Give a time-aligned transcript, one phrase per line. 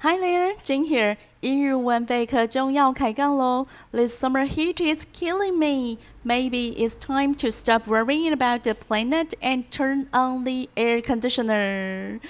[0.00, 1.16] Hi there, Jane here.
[1.40, 3.66] 英语文备课中要开杠喽！
[3.92, 5.98] This summer heat is killing me.
[6.24, 12.20] Maybe it's time to stop worrying about the planet and turn on the air conditioner.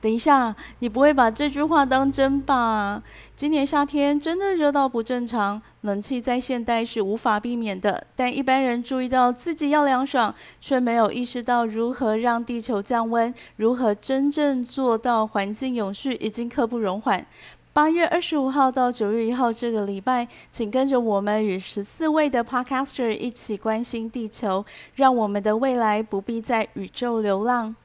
[0.00, 3.02] 等一下，你不会把这句话当真吧？
[3.36, 8.06] 今年夏天真的热到不正常，冷气在现代是无法避免的。
[8.16, 17.26] 但一般人注意到自己要凉爽，却没有意识到如何让地球降温，如何真正做到环境永续，已经刻不容缓。
[17.72, 24.64] 八月二十五号到九月一号这个礼拜，请跟着我们与十四位的 Podcaster 一起关心地球，
[24.94, 27.76] 让我们的未来不必在宇宙流浪。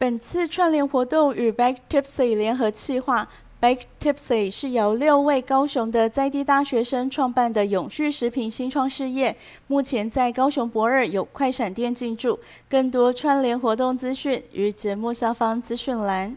[0.00, 3.28] 本次串联活动与 Back Tipsy 联合企划
[3.60, 12.38] ，Back Tipsy 是由六位高雄的在地大学生创办的永续食品新创事业，目前在高雄博尔有快闪店进驻。
[12.70, 16.36] 更多串联活动资讯于节目下方资讯栏。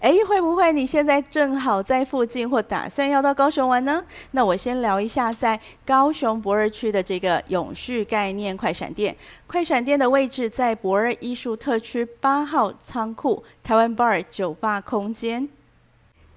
[0.00, 4.02] 哎，会不会你现在正好在附近，或打算要到高雄玩呢？
[4.30, 9.14] 那我先聊一下在高雄博二区的这个永续概念快闪店。
[9.46, 15.48] 快闪店的位置在博二艺术特区八号仓库台湾 Bar 酒吧空间，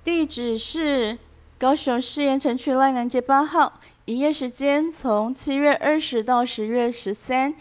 [0.03, 1.17] 地址是
[1.57, 7.53] 高雄市盐埕区赖南街八号，营业时间从七月二十到十月十三，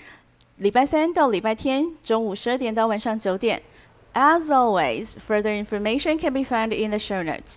[0.56, 3.62] 礼拜三到礼拜天中午十二点到晚上九点。
[4.18, 7.56] As always, further information can be found in the show notes.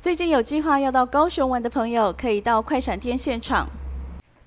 [0.00, 3.68] 最近有计划要到高雄玩的朋友，可以到快闪店现场。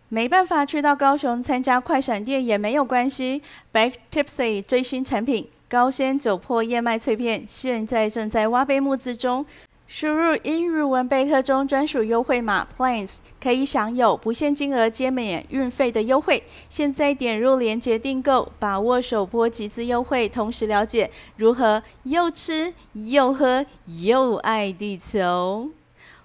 [0.10, 3.42] 没办法去到高雄参加快闪店也没有关系。
[3.72, 9.46] Back Tipsy 最新产品高纤酒粕燕麦脆片，现在正在挖杯募资中。
[9.88, 16.44] 输入英语文备课中专属优惠码 PLANS，可以享有不限金额皆免运费的优惠。
[16.70, 25.70] 现在点入链接订购，把握首波集资优惠，同时了解如何又吃又喝又爱地球。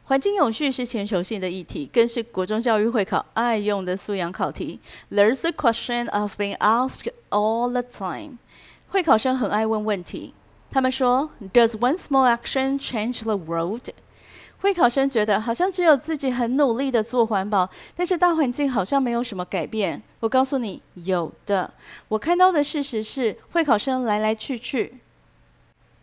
[0.05, 4.81] 环境永续是全球性的议题，更是国中教育会考爱用的素养考题。
[5.11, 8.39] There's a question of being asked all the time。
[8.89, 10.35] 会考生很爱问问题。
[10.71, 13.89] 他们说，Does one small action change the world？
[14.61, 20.03] 会考生觉得好像只有自己很努力的做环保，但是大环境好像没有什么改变。
[20.21, 21.73] 我告诉你，有的。
[22.09, 24.99] 我看到的事实是，会考生来来去去，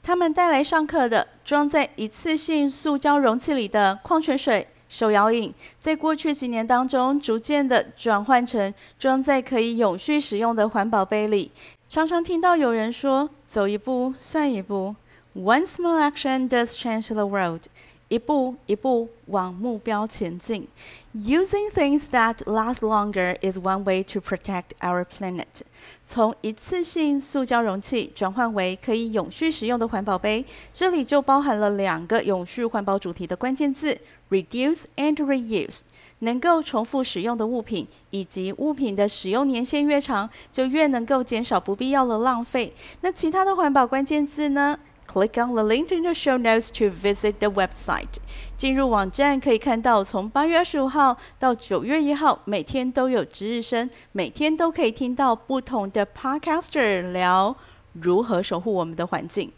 [0.01, 11.51] 他们带来上课的装在一次性塑胶容器里的矿泉水、手摇饮，在过去几年当中，逐渐的转换成装在可以永续使用的环保杯里。
[11.89, 14.95] 常常听到有人说：“走一步算一步
[15.33, 17.63] ，One small action does change the world。”
[18.09, 20.69] 一步一步往目标前进。
[21.13, 25.61] Using things that last longer is one way to protect our planet。
[26.05, 33.97] 从一次性塑胶容器转换为可以永续使用的环保杯，这里就包含了两个永续环保主题的关键字
[34.29, 35.81] ：reduce and reuse。
[36.19, 42.73] 能够重复使用的物品，以及物品的使用年限越长，就越能够减少不必要的浪费。
[43.01, 48.17] 那其他的环保关键字呢？Click on the link in the show notes to visit the website。
[48.57, 57.55] 进入网站可以看到，从八月二十五号到九月一号，每天都有值日生，每天都可以听到不同的 podcaster 聊
[57.93, 59.51] 如何守护我们的环境。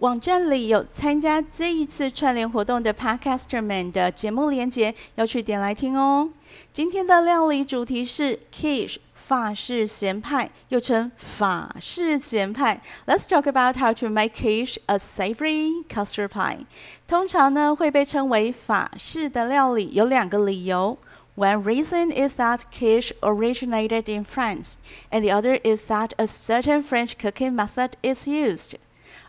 [0.00, 6.28] 网站里有参加这一次串联活动的 Podcaster 们的节目连接，要去点来听哦。
[6.72, 12.82] 今天的料理主题是 Quiche 法式咸派，又称法式咸派。
[13.06, 16.66] Let's talk about how to make Quiche a savory custard pie。
[17.06, 20.98] 通常呢会被称为法式的料理，有两个理由。
[21.36, 24.74] One reason is that Quiche originated in France,
[25.10, 28.74] and the other is that a certain French cooking method is used.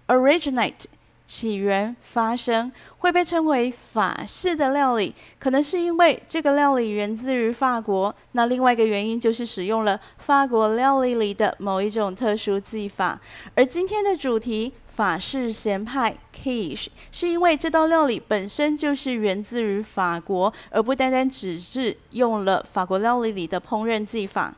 [0.07, 0.85] Originate
[1.25, 8.15] 起源发生会被称为法式的料理，可能是因为这个料理源自于法国。
[8.33, 13.19] 那另外一个原因就是使用了法国料理里的某一种特殊技法。
[13.55, 24.53] 而今天的主题法式咸派 Quiche 是因为这道料理本身就是源自于法国，而不单单只是用了法国料理里的烹饪技法。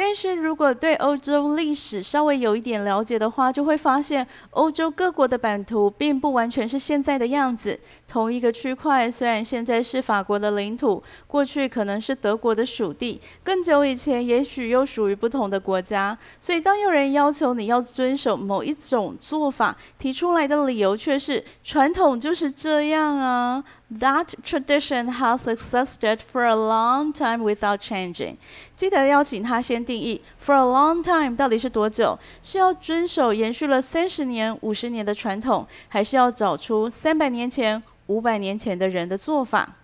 [0.00, 7.76] 但是如果对欧洲历史稍微有一点了解的话，就会发现欧洲各国的版图并不完全是现在的样子。
[8.06, 16.16] 同一个区块虽然现在是法国的领土，过去可能是德国的属地，更久以前也许又属于不同的国家。
[16.40, 23.64] 所以当有人要求你要遵守某一种做法，提出来的理由却是传统就是这样啊。
[23.90, 28.36] That tradition has existed for a long time without changing。
[28.76, 29.87] 记得邀请他先。
[29.88, 32.18] 定义，for a long time 到底是多久？
[32.42, 39.76] 是要遵守延续了三十年、五十年的传统，还是要找出三百年前、五百年前的人的做法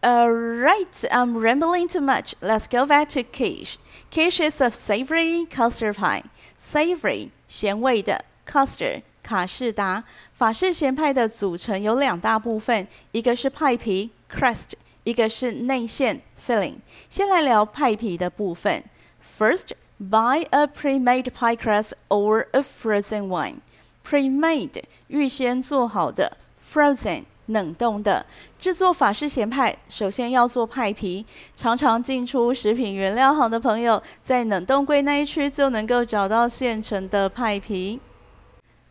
[0.00, 2.32] ？Alright, I'm rambling too much.
[2.40, 3.74] Let's go back to quiche.
[4.10, 6.22] Quiche is a savory custard pie.
[6.58, 10.04] Savory 咸味的 custard 卡士达。
[10.34, 14.70] 法式咸派的组成有两大部分，一个是派皮 crust，
[15.04, 16.76] 一个是内馅 filling。
[17.10, 18.82] 先来聊派皮的部分。
[19.25, 23.61] First, buy a pre-made pie crust or a frozen one.
[24.03, 28.25] Pre-made 预先做好的，frozen 冷冻的。
[28.59, 31.25] 制作法式咸派，首先要做派皮。
[31.55, 37.99] 常常进出食品原料行的朋友，在冷冻柜那一区就能够找到现成的派皮。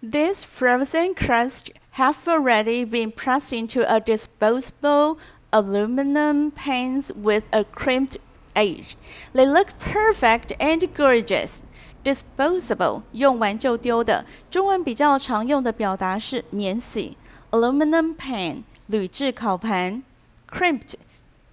[0.03, 5.19] These frozen crusts have already been pressed into a disposable
[5.51, 8.17] aluminum pans with a crimped
[8.55, 8.97] edge.
[9.35, 11.61] They look perfect and gorgeous.
[12.03, 17.17] Disposable 用完就丢的，中文比较常用的表达是免洗。
[17.51, 20.03] Aluminum pan 铝制烤盘，
[20.49, 20.95] crimped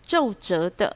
[0.06, 0.96] 皱褶的，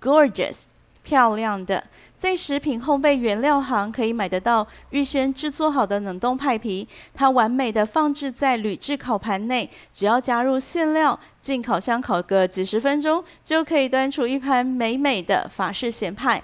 [0.00, 0.64] gorgeous
[1.03, 1.83] 漂亮的。
[2.17, 16.41] 在食品烘焙原料行可以买得到预先制作好的冷冻派皮，它完美的放置在铝制烤盘内，只要加入馅料，进烤箱烤个几十分钟，就可以端出一盘美美的法式咸派。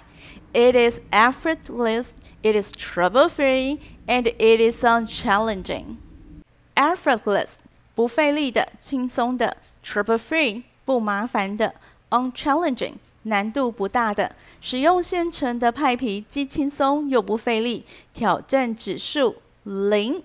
[0.52, 2.12] It is effortless,
[2.42, 3.78] it is trouble-free,
[4.08, 5.98] and it is unchallenging.
[6.76, 7.56] Effortless
[7.96, 11.76] 不费力的，轻松的；trouble-free 不麻烦的
[12.10, 12.96] ；unchallenging
[13.29, 14.35] 难度不大的。
[14.61, 20.23] 使用现成的派皮，既轻松又不费力，挑战指数零。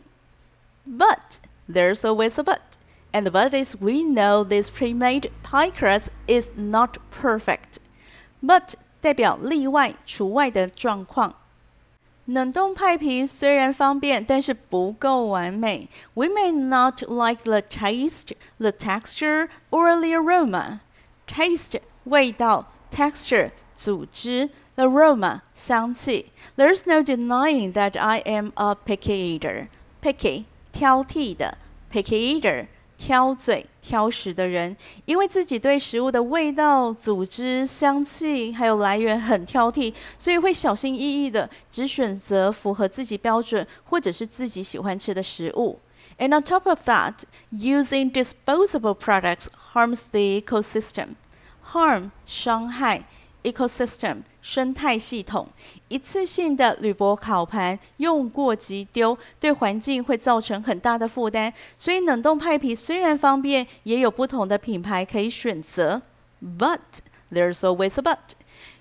[0.88, 1.38] But
[1.70, 2.60] there's always a but,
[3.12, 7.78] and the but is we know this pre-made pie crust is not perfect.
[8.42, 11.36] But 代表例外、除外的状况。
[12.26, 15.90] 冷冻派皮虽然方便，但是不够完美。
[16.14, 20.80] We may not like the taste, the texture, or the aroma.
[21.28, 23.52] Taste 味道 ，texture。
[23.76, 26.34] 组织，the aroma 香气。
[26.58, 29.68] There's no denying that I am a picky eater.
[30.02, 30.44] Picky
[30.74, 31.58] 挑剔的，
[31.90, 32.68] picky eater
[32.98, 34.76] 挑嘴挑食的人，
[35.06, 45.80] 因为自己对食物的味道、组织、香气还有来源很挑剔，所以会小心翼翼的只选择符合自己标准或者是自己喜欢吃的食物。
[46.18, 51.16] And on top of that, using disposable products harms the ecosystem.
[51.75, 53.05] Harm 伤害。
[53.43, 55.47] Ecosystem 生态系统，
[55.89, 61.53] 一次性的铝箔烤盘用过即丢，对环境会造成很大的负担。
[61.77, 66.01] 所以冷冻派皮虽然方便，也有不同的品牌可以选择。
[66.41, 66.79] But
[67.31, 68.17] there's always a but。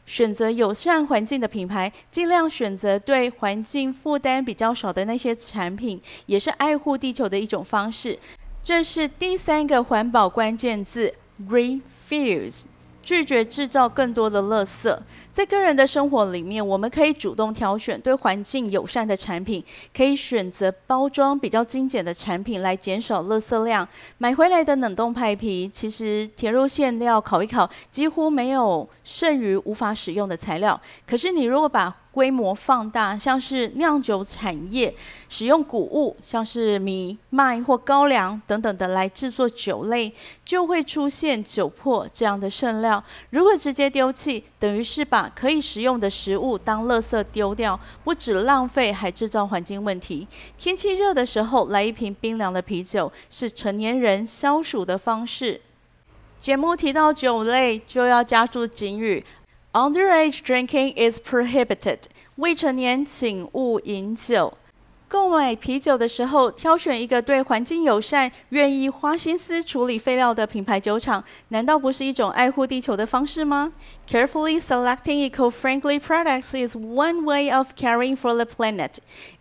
[0.05, 8.17] 选择友善环境的品牌，尽量选择对环境负担比较少的那些产品，也是爱护地球的一种方式。
[8.63, 11.13] 这是第三个环保关键字
[11.49, 12.63] ：refuse。
[13.03, 14.97] 拒绝制造更多的垃圾。
[15.31, 19.63] 在个人的生活里面，我们可以主动挑选对环境友善的产品，
[19.95, 23.87] 可以选择包装比较精简的产品来减少垃圾量。
[24.17, 30.79] 买回来的冷冻派皮，其实填入馅料烤一烤，几乎没有剩余无法使用的材料。
[31.05, 34.93] 可是你如果把规模放大，像是酿酒产业
[35.27, 40.13] 使用谷物，像是米、麦或高粱等等的来制作酒类，
[40.45, 43.03] 就会出现酒粕这样的剩料。
[43.31, 50.27] 如果直接丢弃，等于是把可以食用的食物当垃圾丢掉，不止浪费，还制造环境问题。
[50.55, 55.59] 天气热的时候，来一瓶冰凉的啤酒，是成年人消暑的方式。
[56.39, 59.25] 节目提到酒类，就要加注警语。
[59.72, 62.00] Underage drinking is prohibited.
[62.36, 64.54] 未成年请勿饮酒。
[65.06, 73.72] 购买啤酒的时候，挑选一个对环境友善、愿意花心思处理废料的品牌酒厂，难道不是一种爱护地球的方式吗？
[74.06, 78.96] Carefully selecting eco-friendly products is one way of caring for the planet.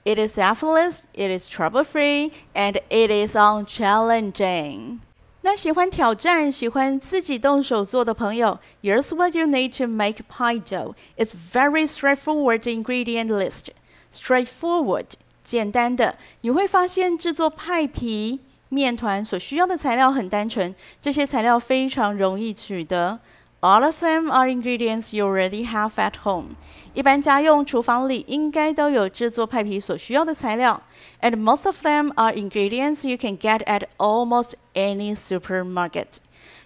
[0.05, 4.99] It is effortless, it is trouble-free, and it is unchallenging.
[5.44, 10.94] 那喜欢挑战、喜欢自己动手做的朋友，Here's what you need to make pie dough.
[11.16, 13.66] It's very straightforward ingredient list.
[14.12, 15.06] Straightforward，
[15.42, 16.16] 简单的。
[16.42, 23.18] 你会发现制作派皮面团所需要的材料很单纯，这些材料非常容易取得。
[23.61, 26.55] All of them are ingredients you already have at home.
[26.93, 30.83] 一般家用厨房里应该都有制作派皮所需要的材料，
[31.21, 36.17] and most of them are ingredients you can get at almost any supermarket。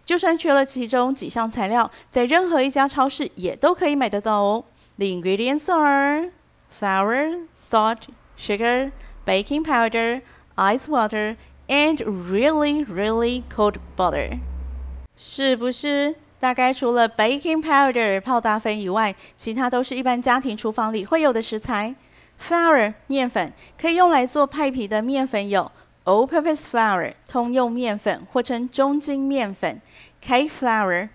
[0.04, 4.66] 就算缺了其中几项材料，在任何一家超市也都可以买得到哦。
[4.98, 6.32] The ingredients are
[6.78, 8.00] flour, salt,
[8.38, 8.92] sugar,
[9.26, 10.22] baking powder,
[10.56, 11.38] ice water,
[11.68, 14.40] and really, really cold butter.
[15.16, 21.95] 是不是 大概除了 baking powder 泡打粉以外，其他都是一般家庭厨房里会有的食材
[22.39, 25.73] ？Flour 面粉可以用来做派皮的面粉有
[26.05, 29.81] all-purpose flour 通用面粉或称中筋面粉
[30.23, 31.09] ，cake flour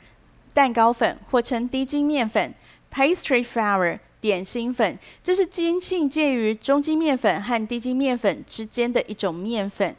[0.53, 2.53] 蛋糕粉或称低筋面粉
[2.91, 9.95] ，pastry flour 点心粉，这是筋性介于中筋面粉和低筋面粉之间的一种面粉。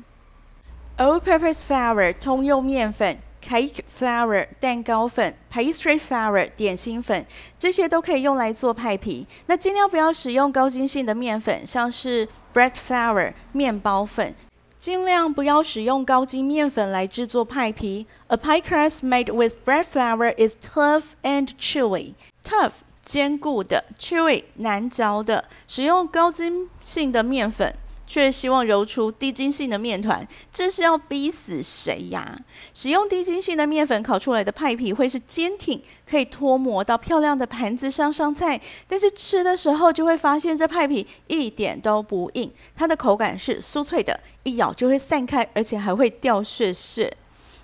[0.99, 3.17] all-purpose flour 通用面粉。
[3.45, 7.27] Cake flour 蛋糕粉，pastry flour 点心粉，
[7.59, 9.27] 这些都可以用来做派皮。
[9.47, 14.35] 那尽量不要使用高筋性的面粉，像是 bread flour 面包粉，
[14.79, 18.07] 尽量不要使用高筋面粉来制作派皮。
[18.29, 22.15] A pie crust made with bread flour is tough and chewy.
[22.43, 22.73] Tough
[23.03, 25.45] 坚固的，chewy 难嚼的。
[25.67, 27.75] 使用高筋性的面粉。
[28.13, 32.39] 却希望揉出低筋性的面团，这是要逼死谁呀？
[32.75, 38.61] 使用低筋性的面粉烤出来的派皮会是坚挺，可以脱模到漂亮的盘子上上菜。
[38.87, 47.17] 但是吃的时候就会发现这派皮一点都不硬，它的口感是酥脆的，一咬就会散开，而且还会掉屑屑。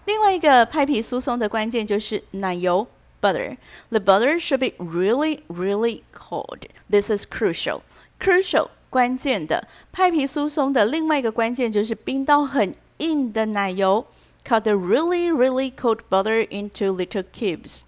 [0.06, 2.86] 另外一个派皮酥松的关键就是奶油
[3.20, 3.58] （butter）。
[3.90, 6.60] The butter should be really, really cold.
[6.90, 7.82] This is crucial.
[8.18, 8.68] Crucial.
[8.90, 14.06] 关键的派皮酥松的另外一个关键就是冰到很硬的奶油。
[14.44, 17.82] Cut the really, really cold butter into little cubes.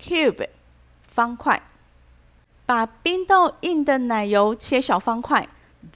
[0.00, 0.46] Cube
[1.06, 1.60] 方块，
[2.64, 5.48] 把冰到硬的奶油切小方块。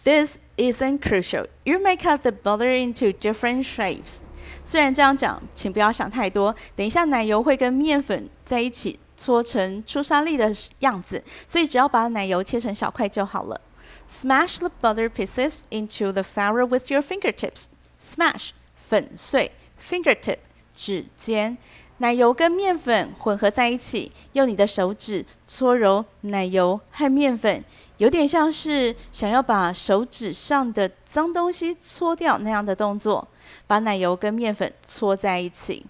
[0.04, 1.46] This isn't crucial.
[1.64, 4.18] You may cut the butter into different shapes.
[4.64, 6.54] 虽然这样讲，请不要想太多。
[6.76, 13.60] 等一下奶油会跟面粉在一起搓成出沙粒的样子，所以只要把奶油切成小块就好了。
[14.09, 17.65] Smash the butter pieces into the flour with your fingertips.
[17.99, 20.37] Smash 粉碎，fingertip
[20.75, 21.57] 指尖，
[21.97, 27.63] 奶油跟面粉混合在一起，用你的手指搓揉奶油和面粉，
[27.97, 33.27] 有点像是想要把手指上的脏东西搓掉那样的动作。
[33.67, 35.85] 把奶油跟面粉搓在一起。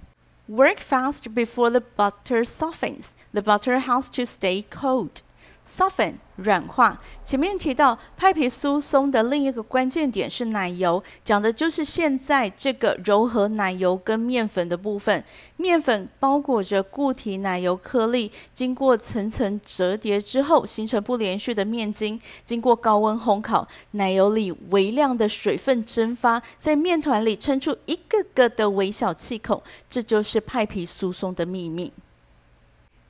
[0.47, 3.11] Work fast before the butter softens.
[3.31, 5.21] The butter has to stay cold.
[5.68, 7.00] Soften 软化。
[7.22, 15.22] 前面提到派皮酥松的另一个关键点是奶油，讲的就是现在这个柔和奶油跟面粉的部分。
[15.56, 22.20] 面粉包裹着固体奶油颗粒，经过层层折叠之后，形成不连续的面筋。
[22.44, 29.62] 经过高温烘烤，奶油里微量的水分蒸发，在面团里撑出一个个的微小气孔。
[29.88, 31.92] 这就是派皮酥松的秘密。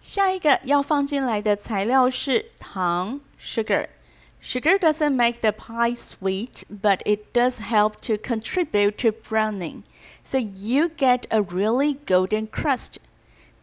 [0.00, 3.87] 下一个要放进来的材料是糖 （sugar）。
[4.42, 9.83] Sugar doesn't make the pie sweet, but it does help to contribute to browning,
[10.23, 12.95] so you get a really golden crust.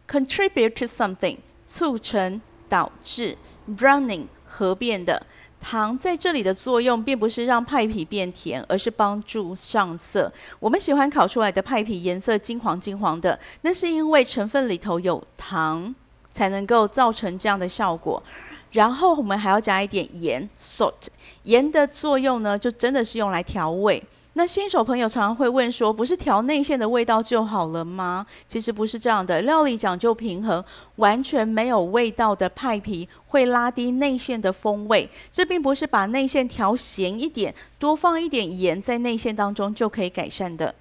[0.06, 3.36] Contribute to something，促成、导致
[3.68, 5.26] browning 褐变的
[5.58, 10.32] 糖在这里的作用，并不是让派皮变甜，而是帮助上色。
[10.60, 15.92] 我们喜欢烤出来的派皮颜色金黄金黄的，那是因为成分里头有糖。
[16.38, 18.22] 才能够造成这样的效果，
[18.70, 21.08] 然后我们还要加一点盐 （salt）。
[21.42, 24.00] 盐的作用呢，就真的是用来调味。
[24.34, 28.24] 那新手朋友常常会问说，不是调内馅的味道就好了吗？
[28.46, 30.64] 其实不是这样的，料理讲究平衡，
[30.94, 35.10] 完全没有味道的派皮会拉低内馅的风味。
[35.32, 40.72] 这并不是把内馅调咸一点，多放一点盐在内馅当中就可以改善的。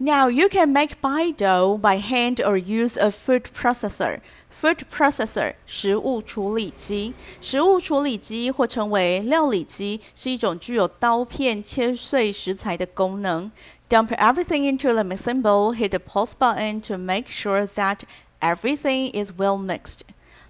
[0.00, 4.20] Now you can make pie dough by hand or use a food processor.
[4.50, 13.50] Food processor 食物处理机，食物处理机或称为料理机，是一种具有刀片切碎食材的功能。
[13.88, 15.74] Dump everything into the mixing bowl.
[15.74, 18.00] Hit the pause button to make sure that
[18.40, 20.00] everything is well mixed.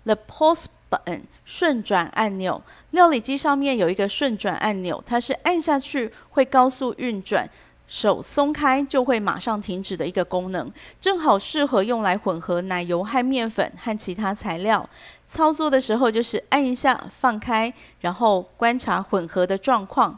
[0.05, 7.49] The pause button 顺转按钮，料理机上面有一个顺转按钮，它是按下去会高速运转。
[7.92, 10.72] 手松开就会马上停止的一个功能，
[11.02, 14.90] 正好适合用来混合奶油和面粉和其他材料。
[15.28, 20.18] 操作的时候就是按一下放开，然后观察混合的状况。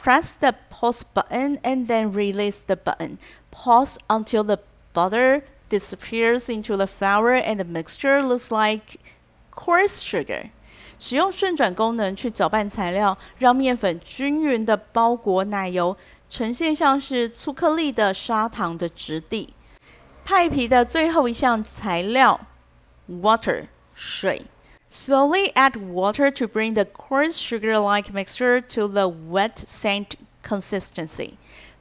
[0.00, 3.16] Press the pause button and then release the button.
[3.50, 4.60] Pause until the
[4.94, 9.00] butter disappears into the flour and the mixture looks like
[9.52, 10.50] coarse sugar.
[11.00, 15.96] 使用顺转功能去搅拌材料，让面粉均匀地包裹奶油。
[16.30, 19.54] 呈现像是粗颗粒的砂糖的质地。
[20.24, 22.38] 派皮的最后一项材料
[23.08, 24.46] ，water 水。
[24.90, 30.06] Slowly add water to bring the coarse sugar-like mixture to the wet sand
[30.42, 31.32] consistency.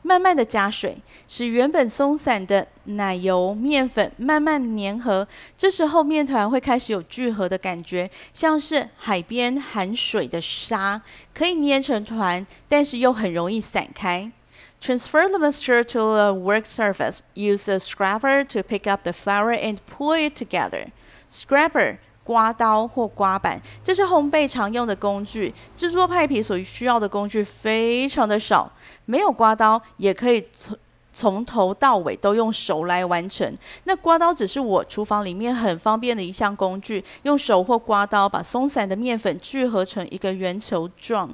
[0.02, 5.28] 慢慢的加水，使原本松散的奶油面粉慢慢粘合。
[5.58, 11.02] 这时候面团会开始有聚合的感觉，像是海边含水的沙，
[11.34, 14.32] 可以捏成团，但是又很容易散开。
[14.80, 17.22] Transfer the mixture to a work surface.
[17.34, 20.92] Use a scraper to pick up the flour and pull it together.
[21.30, 25.54] Scraper 刮刀或刮板，这是烘焙常用的工具。
[25.76, 28.72] 制作派皮所需要的工具非常的少，
[29.06, 30.78] 没有刮刀也可以从
[31.14, 33.52] 从头到尾都用手来完成。
[33.86, 41.34] 那刮刀只是我厨房里面很方便的一项工具，用手或刮刀把松散的面粉聚合成一个圆球状。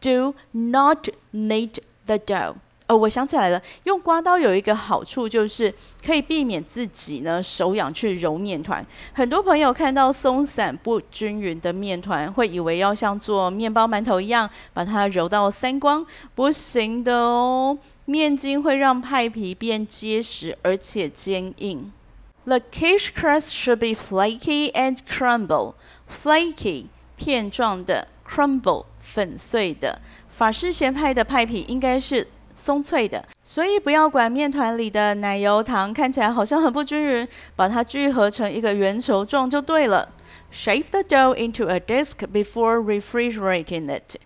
[0.00, 2.54] Do not knead the dough.
[2.88, 5.74] 哦，我想起来了，用刮刀有一个好处，就是
[6.04, 8.86] 可以避免自己呢手痒去揉面团。
[9.12, 17.76] 很多朋友看到松散不均匀的面团，会以为要像做面包、馒头一样把它揉到三光，不行的哦。
[18.04, 21.92] 面筋会让派皮变结实而且坚硬。
[22.44, 25.74] The quiche crust should be flaky and crumble.
[26.08, 30.00] Flaky 片状的，crumble 粉碎的。
[30.30, 32.28] 法式咸派的派皮应该是。
[32.58, 40.08] 松脆的，所以不要管面团里的奶油糖看起来好像很不均匀，把它聚合成一个圆球状就对了。
[40.50, 44.16] Shape the dough into a disc before refrigerating it.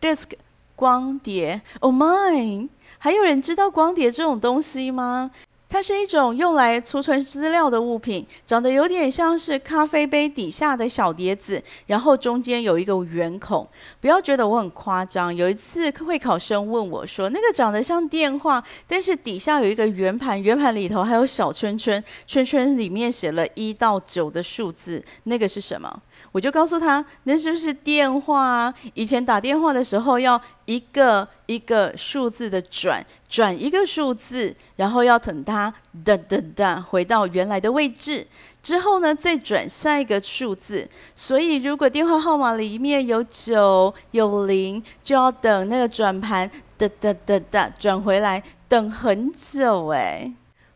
[0.00, 0.32] Disc
[0.74, 2.68] 光碟，Oh my！
[2.98, 5.30] 还有人知道光碟这种东西吗？
[5.68, 13.66] 它是一种用来储存资料的物品，长得有点像是咖啡杯底下的小碟子，然后中间有一个圆孔。
[14.00, 15.34] 不要觉得我很夸张。
[15.34, 28.74] 有一次会考生问我说：“那个长得像电话，但是底下有一个圆盘，圆盘里头还有小圈圈，圈圈里面写了一到九的数字，那个是什么？”我就告诉他：“那就是电话啊！
[28.94, 35.72] 以前打电话的时候要。”一个一个数字的转，转一个数字，然后要等它
[36.04, 38.26] 哒哒哒回到原来的位置，
[38.62, 40.88] 之后呢，再转下一个数字。
[41.14, 50.32] 所以如果电话号码里面有九有零，就要等那个转盘哒哒哒哒转回来，等很久哎。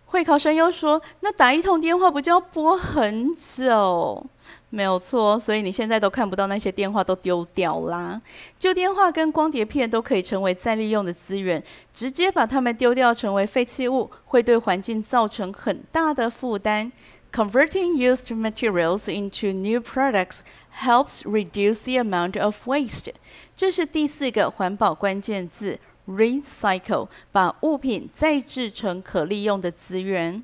[0.07, 4.27] 会考生又说：“那打一通电话不就要拨很久？”
[4.73, 8.23] 没有错，所以你现在都看不到那些电话都丢掉啦。
[8.57, 16.93] 旧电话跟光碟片都可以成为再利用的资源，直接把它们丢掉成为废弃物，会对环境造成很大的负担。
[17.33, 20.41] Converting used materials into new products
[20.83, 23.13] helps reduce the amount of waste。
[23.57, 25.79] 这是第四个环保关键字
[26.09, 30.43] ：recycle，把物品再制成可利用的资源。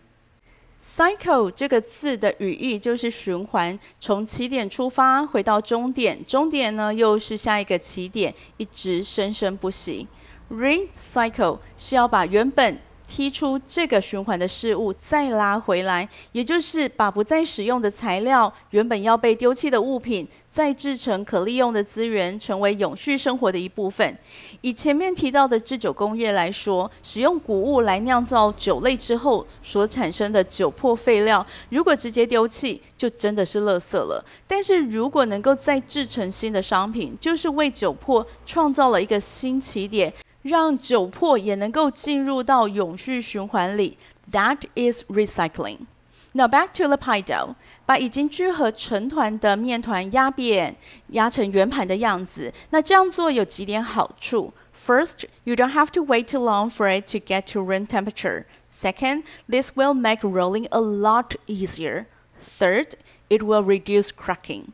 [0.80, 10.06] Cycle 这个字的语义就是循环，从起点出发，回到终点，终点呢又是下一个起点，一直生生不息。
[10.50, 24.18] Recycle 是要把原本踢出这个循环的事物再拉回来，也就是把不再使用的材料、原本要被丢弃的物品，再制成可利用的资源，成为永续生活的一部分。
[24.60, 34.24] 以前面提到的制酒工业来说，使用谷物来酿造酒类之后所产生的酒粕废料，如果直接丢弃，就真的是垃圾了。
[34.48, 40.12] 但是如果能够再制成新的商品，就是为酒粕创造了一个新起点。
[40.45, 43.97] 让酒粕也能够进入到永续循环里，
[44.31, 45.85] That is recycling.
[46.33, 50.75] Now back to the pie dough，把已经聚合成团的面团压扁，
[51.09, 52.53] 压成圆盘的样子。
[52.69, 58.45] 那这样做有几点好处：First, you don't have to wait too long for it to get to room temperature.
[58.71, 62.05] Second, this will make rolling a lot easier.
[62.39, 62.93] Third,
[63.27, 64.67] it will reduce cracking.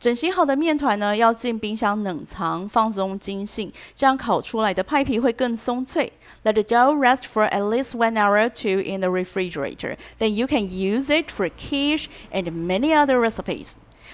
[0.00, 6.12] 整形好的面团呢，要进冰箱冷藏，放松筋性，这样烤出来的派皮会更松脆。
[6.44, 9.96] Let the dough rest for at least one hour or two in the refrigerator.
[10.20, 13.72] Then you can use it for quiche and many other recipes.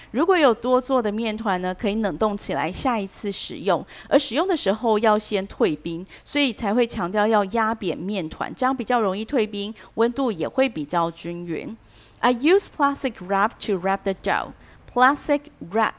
[0.09, 3.85] 如果有多做的面团呢，可以冷冻起来，下一次使用。
[4.09, 11.77] 而使用的时候要先退冰，所以才会强调要压扁面团，这样比较容易退冰，温度也会比较均匀。
[12.21, 14.53] I use plastic wrap to wrap the dough.
[14.94, 15.92] Plastic wrap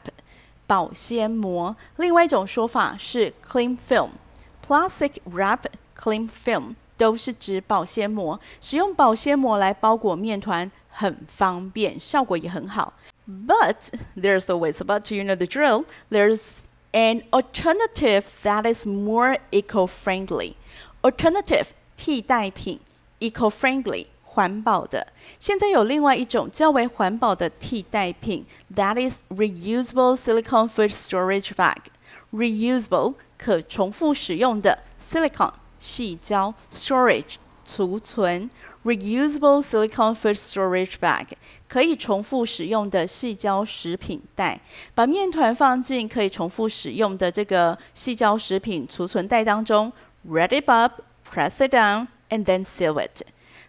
[0.66, 12.92] 保鲜膜，另外一种说法是 cling film。Plastic wrap、cling film 都是指保鲜膜，使用保鲜膜来包裹面团很方便，效果也很好。
[13.28, 15.14] But there's always a but.
[15.14, 15.84] You know the drill.
[16.10, 20.54] There's an alternative that is more eco-friendly.
[21.02, 22.80] Alternative 替代品，
[23.20, 24.06] eco-friendly。
[24.36, 25.06] 环保的。
[25.38, 38.50] 现在有另外一种较为环保的替代品，that is reusable silicone food storage bag。reusable 可重复使用的 silicone 矽胶 storage 储存。
[38.84, 41.26] Reusable silicone food storage bag
[41.68, 44.60] 可以重复使用的矽胶食品袋，
[44.92, 49.92] 把面团放进可以重复使用的这个矽胶食品储存袋当中，
[50.28, 51.00] wrap it up,
[51.32, 53.22] press it down, and then seal it。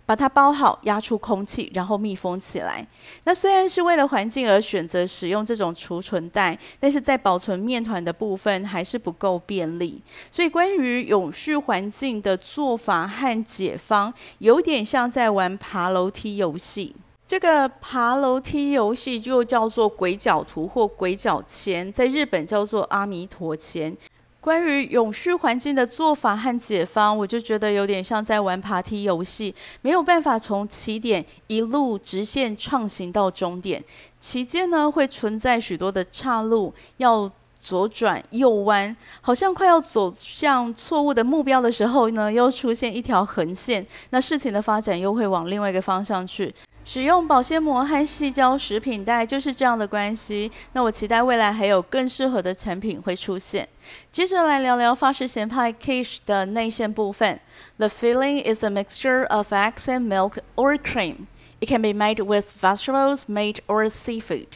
[0.09, 2.87] 把它包好，压出空气，然后密封起来。
[3.25, 10.03] 那虽然是为了环境而选择使用这种储存袋，但是在保存面团的部分还是不够便利。
[10.31, 16.97] 所以，关于永续环境的做法和解方，有点像在玩爬楼梯游戏。
[17.27, 23.95] 这个爬楼梯游戏就叫做鬼脚图或鬼脚签，在日本叫做阿弥陀签。
[24.41, 33.83] 关于永续环境的做法和解方，我就觉得有点像在玩爬梯游戏，没有办法从起点一路直线畅行到终点，
[34.19, 46.55] 期间呢会存在许多的岔路，要左转右弯，好像快要走向错误的目标的时候呢，又出现一条横线，那事情的发展又会往另外一个方向去。
[46.91, 50.51] 使用保鲜膜和细胶食品袋就是这样的关系。
[50.73, 53.69] 那我期待未来还有更适合的产品会出现。
[54.11, 57.39] 接着来聊聊法式咸派 quiche 的内馅部分。
[57.77, 61.27] The filling is a mixture of eggs and milk or cream.
[61.61, 64.47] It can be made with vegetables, meat or seafood.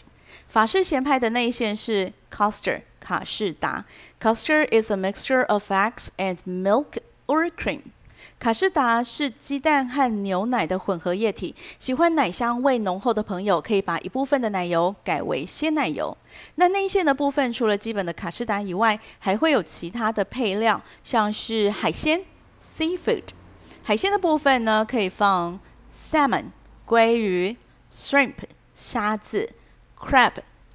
[0.48, 3.84] 法式咸派的内馅是 custard 卡士达。
[4.18, 6.92] Custard is a mixture of eggs and milk
[7.26, 7.82] or cream.
[8.42, 11.55] 卡士达是鸡蛋和牛奶的混合液体。
[11.78, 16.16] 喜欢奶香味浓厚的朋友，可以把一部分的奶油改为鲜奶油。
[16.57, 22.20] 那内馅的部分，除了基本的卡士达以外，还会有其他的配料，像是海鲜
[22.61, 23.22] （seafood）。
[23.85, 25.61] 海鲜的部分呢，可以放
[25.96, 26.46] salmon（
[26.85, 27.57] 鲑鱼）、
[27.94, 28.35] shrimp（
[28.74, 29.50] 虾子）、
[29.96, 30.33] crab（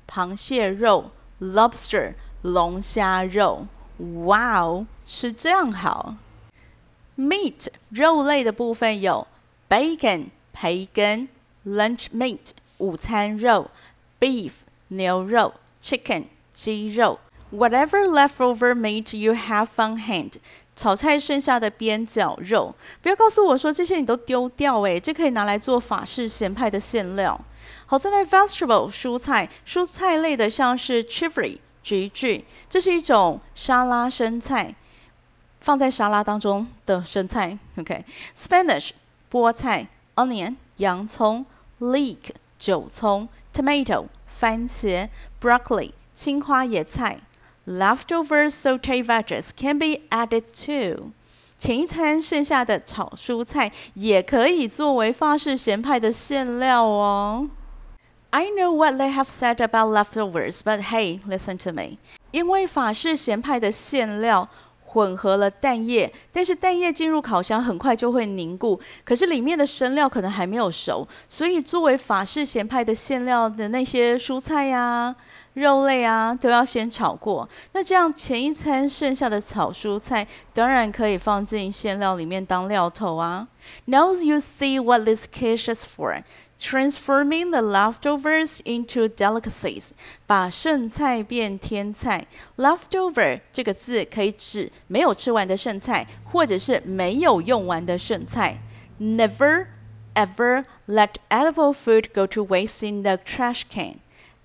[0.10, 3.68] 螃蟹肉）、lobster（ 龙虾肉）。
[4.24, 6.16] 哇哦，吃这样好
[7.18, 9.26] ！Meat 肉类的部分有
[9.68, 11.28] bacon 培根
[11.66, 13.72] ，lunch meat 午餐肉
[14.20, 14.52] ，beef
[14.90, 15.54] 牛肉
[15.84, 17.20] ，chicken 鸡肉
[17.52, 20.34] ，whatever leftover meat you have on hand，
[20.76, 27.40] 炒菜剩下的边角肉，不要告诉我说这些你都丢掉诶，这可以拿来做法式咸派的馅料。
[27.88, 34.76] 好，再来 vegetable 蔬菜，蔬菜类的像是 chicory 菊苣，这是一种沙拉生菜。
[35.67, 38.93] 放在沙拉当中的生菜，OK，Spanish、okay.
[39.31, 41.47] 菠菜，onion 洋葱，
[41.79, 45.09] leek 韭葱，tomato 番茄，
[45.41, 47.21] broccoli 青花椰菜，
[47.67, 51.13] leftover sauteed veggies can be added to。
[51.57, 57.49] 前一餐剩下的炒蔬菜也可以作为法式咸派的馅料哦。
[58.31, 61.99] I know what they have said about leftovers, but hey, listen to me。
[62.33, 64.49] 因为法式咸派的馅料。
[64.98, 75.16] 混合了蛋液，但是蛋液进入烤箱很快就会凝固，可是里面的生料可能还没有熟，所以作为法式咸派的馅料的那些蔬菜呀、
[75.58, 77.50] 肉类啊，都要先炒过。
[77.74, 83.48] 那这样前一餐剩下的炒蔬菜，当然可以放进馅料里面当料头啊。
[83.86, 86.22] Now you see what this quiche is for.
[86.60, 89.92] Transforming the leftovers into delicacies，
[90.28, 92.28] 把剩菜变天菜。
[92.58, 98.60] Leftover 这个字可以指没有吃完的剩菜，或者是没有用完的剩菜。
[99.00, 99.68] Never
[100.14, 104.00] ever let edible food go to waste in the trash can.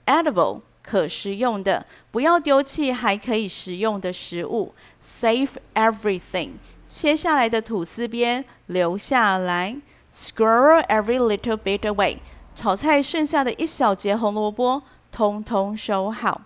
[0.05, 4.74] Edible 可食用的，不要丢弃还可以食用的食物。
[5.04, 6.52] Save everything，
[6.86, 9.78] 切下来的吐司边留下来。
[10.14, 12.20] Squirrel every little bit away，
[12.56, 16.42] 炒菜剩下的一小节红萝卜，通通收好。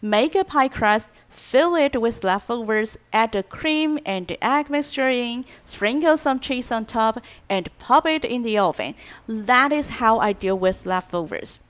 [0.00, 5.08] Make a pie crust, fill it with leftovers, add the cream and the egg mixture
[5.08, 7.18] in, sprinkle some cheese on top,
[7.48, 8.94] and pop it in the oven.
[9.28, 11.60] That is how I deal with leftovers.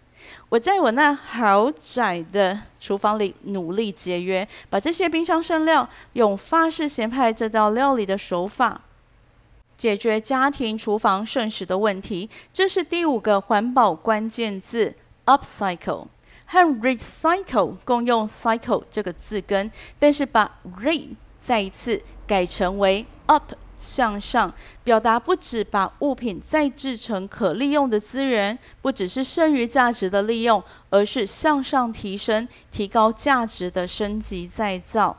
[0.50, 8.82] 我在我那豪宅的厨房里努力节约，把这些冰箱剩料用法式咸派这道料理的手法。
[9.78, 14.96] 解决家庭厨房剩食的问题，这是第五个环保关键字。
[15.28, 16.08] Upcycle
[16.46, 35.18] 和 recycle 共用 cycle 这个字根，但是把 re 再一次改成为 up 向上，表达不只把物品再制成可利用的资源，不只是剩余价值的利用，而是向上提升、提高价值的升级再造。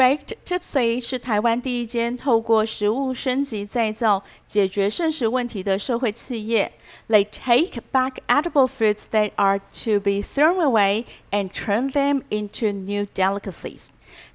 [0.00, 6.72] Baked Tipsy 是台湾第一间透过食物升级再造解决剩食问题的社会企业。
[7.10, 13.06] They take back edible foods that are to be thrown away and turn them into new
[13.14, 13.88] delicacies.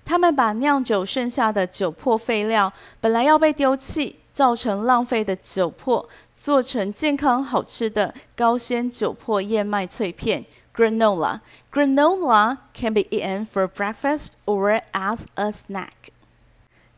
[0.05, 10.45] 他们把酿酒剩下的酒粕废料，本来要被丢弃、造成浪费的酒粕，做成健康好吃的高纤酒粕燕麦脆片。
[10.74, 11.40] Granola.
[11.72, 16.10] Granola can be eaten for breakfast or as a snack.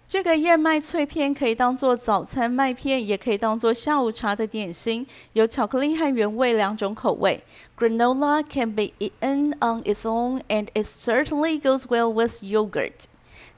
[0.09, 7.43] 这个燕麦脆片可以当做早餐麦片，也可以当做下午茶的点心，有巧克力和原味两种口味。
[7.79, 13.07] Granola can be eaten on its own, and it certainly goes well with yogurt.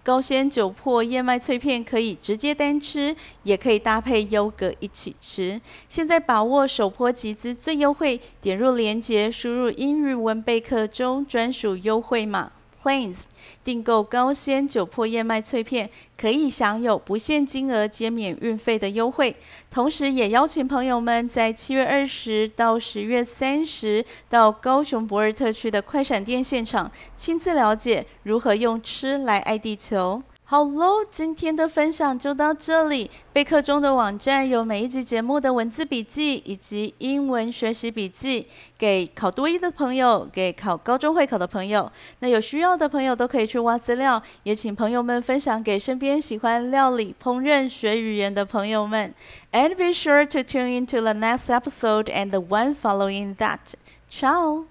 [0.01, 5.59] 高纤酒粕燕麦脆片可以直接单吃，也可以搭配优格一起吃。
[5.88, 12.51] 现在把握首波集资最优惠，点入链接，输入英语文备课中专属优惠码
[12.89, 13.25] PLANES，
[13.63, 19.36] 订购高纤酒粕燕麦脆片，可以享有不限金额减免运费的优惠。
[19.69, 30.23] 同时，也邀请朋友们在七月二十到十月三十到高雄博尔特区的快闪店现场，亲自了解如何用吃来爱地球。
[30.51, 33.12] 好喽，今天的分享就到这里。
[33.31, 41.91] 备课中的网站有每一集节目的文字笔记以及英文学习笔记，给考多一的朋友，给考高中会考的朋友。
[42.21, 49.13] 那有需要的朋友都可以去挖资料，也请朋友们分享给身边喜欢料理、烹饪、学语言的朋友们。
[49.51, 53.75] And be sure to tune into the next episode and the one following that.
[54.09, 54.65] Ciao.